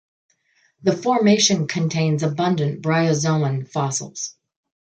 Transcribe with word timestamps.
The 0.81 0.97
formation 0.97 1.67
contains 1.67 2.23
abundant 2.23 2.81
bryozoan 2.81 3.69
fossils. 3.69 4.35